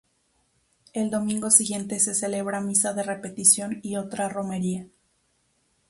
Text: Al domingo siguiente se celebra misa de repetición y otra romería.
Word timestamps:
Al 0.95 1.11
domingo 1.11 1.51
siguiente 1.51 1.99
se 1.99 2.15
celebra 2.15 2.59
misa 2.59 2.91
de 2.95 3.03
repetición 3.03 3.81
y 3.83 3.97
otra 3.97 4.29
romería. 4.29 4.87